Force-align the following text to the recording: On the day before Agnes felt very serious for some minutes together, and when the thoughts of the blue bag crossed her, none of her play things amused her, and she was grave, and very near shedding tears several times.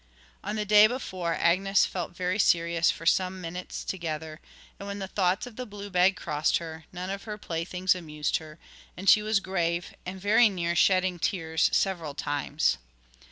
On 0.43 0.55
the 0.55 0.65
day 0.65 0.87
before 0.87 1.35
Agnes 1.35 1.85
felt 1.85 2.15
very 2.15 2.39
serious 2.39 2.89
for 2.89 3.05
some 3.05 3.39
minutes 3.39 3.83
together, 3.83 4.41
and 4.79 4.87
when 4.87 4.97
the 4.97 5.07
thoughts 5.07 5.45
of 5.45 5.57
the 5.57 5.65
blue 5.67 5.91
bag 5.91 6.15
crossed 6.15 6.57
her, 6.57 6.85
none 6.91 7.11
of 7.11 7.25
her 7.25 7.37
play 7.37 7.63
things 7.63 7.93
amused 7.93 8.37
her, 8.37 8.57
and 8.97 9.07
she 9.07 9.21
was 9.21 9.39
grave, 9.39 9.93
and 10.03 10.19
very 10.19 10.49
near 10.49 10.75
shedding 10.75 11.19
tears 11.19 11.69
several 11.71 12.15
times. 12.15 12.79